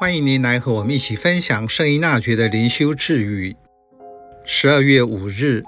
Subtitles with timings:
[0.00, 3.54] 欢迎您来和我们一起分享圣依纳爵的灵修治愈。
[4.46, 5.62] 十二月五日，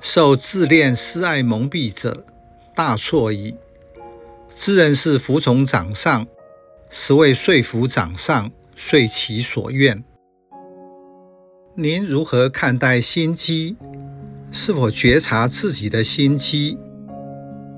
[0.00, 2.24] 受自恋私爱蒙蔽者，
[2.74, 3.54] 大错矣。
[4.48, 6.26] 知人是服从长上，
[6.90, 10.02] 实为说服长上，遂其所愿。
[11.74, 13.76] 您如何看待心机？
[14.50, 16.78] 是否觉察自己的心机？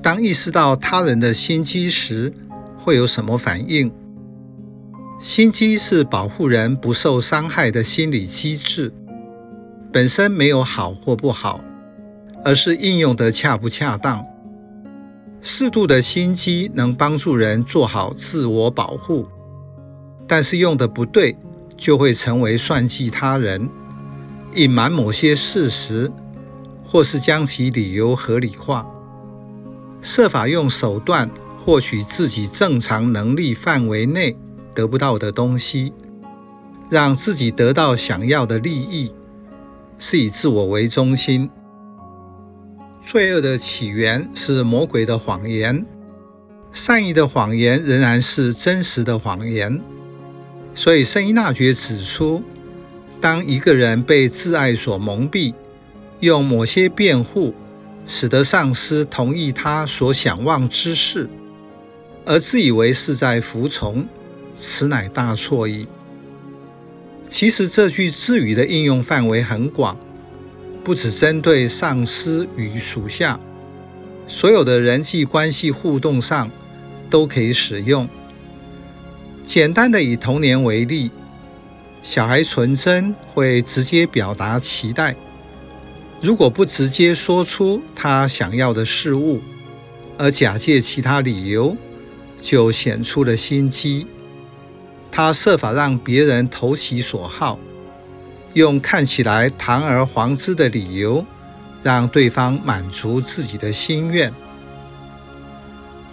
[0.00, 2.32] 当意识到他人的心机时，
[2.78, 3.92] 会有什么反应？
[5.20, 8.90] 心机是保护人不受伤害的心理机制，
[9.92, 11.60] 本身没有好或不好，
[12.42, 14.24] 而是应用得恰不恰当。
[15.42, 19.28] 适度的心机能帮助人做好自我保护，
[20.26, 21.36] 但是用得不对，
[21.76, 23.68] 就会成为算计他人、
[24.54, 26.10] 隐瞒某些事实，
[26.82, 28.86] 或是将其理由合理化，
[30.00, 31.30] 设法用手段
[31.62, 34.34] 获取自己正常能力范围内
[34.74, 35.92] 得不到的东西，
[36.88, 39.12] 让自己得到想要的利益，
[39.98, 41.50] 是以自我为中心。
[43.04, 45.84] 罪恶的起源是魔鬼的谎言，
[46.70, 49.80] 善意的谎言仍然是真实的谎言。
[50.74, 52.42] 所以圣依纳爵指出，
[53.20, 55.52] 当一个人被自爱所蒙蔽，
[56.20, 57.54] 用某些辩护，
[58.06, 61.28] 使得上司同意他所想望之事，
[62.24, 64.06] 而自以为是在服从。
[64.62, 65.88] 此乃大错矣。
[67.26, 69.96] 其实这句智语的应用范围很广，
[70.84, 73.40] 不只针对上司与属下，
[74.28, 76.50] 所有的人际关系互动上
[77.08, 78.06] 都可以使用。
[79.46, 81.10] 简单的以童年为例，
[82.02, 85.16] 小孩纯真，会直接表达期待。
[86.20, 89.40] 如果不直接说出他想要的事物，
[90.18, 91.74] 而假借其他理由，
[92.38, 94.06] 就显出了心机。
[95.12, 97.58] 他设法让别人投其所好，
[98.54, 101.24] 用看起来堂而皇之的理由，
[101.82, 104.32] 让对方满足自己的心愿。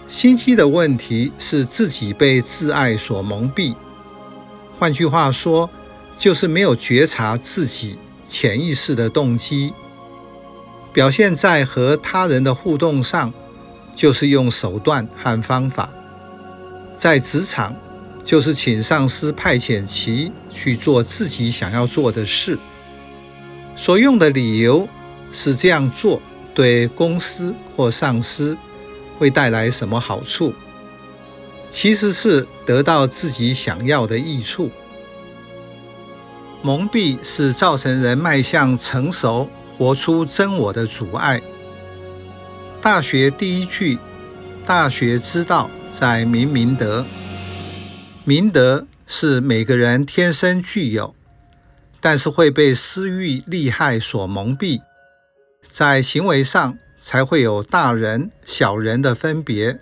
[0.06, 3.74] 心机的问题是自己被自爱所蒙蔽，
[4.78, 5.68] 换句话说，
[6.16, 9.72] 就是没有觉察自己潜意识的动机，
[10.92, 13.32] 表现在和他人的互动上，
[13.94, 15.90] 就是用手段和方法，
[16.96, 17.74] 在职场。
[18.28, 22.58] 就是请上司派遣其去做自己想要做的事，
[23.74, 24.86] 所用的理由
[25.32, 26.20] 是这样做
[26.54, 28.54] 对公司或上司
[29.16, 30.52] 会带来什么好处，
[31.70, 34.70] 其实是得到自己想要的益处。
[36.60, 41.40] 蒙蔽是造成人迈向成熟、活出真我的阻碍。
[42.82, 43.98] 大学第一句，
[44.66, 47.06] 大学之道在明明德。
[48.28, 51.14] 明德是每个人天生具有，
[51.98, 54.82] 但是会被私欲利害所蒙蔽，
[55.62, 59.80] 在行为上才会有大人小人的分别。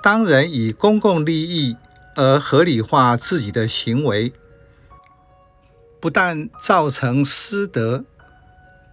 [0.00, 1.76] 当人以公共利益
[2.14, 4.32] 而合理化自己的行为，
[5.98, 8.04] 不但造成失德，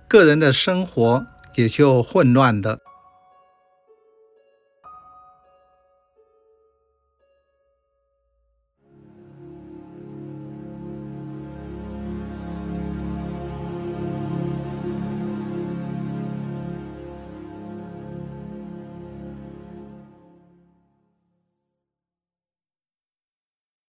[0.08, 2.80] 个人的生活也就混乱了。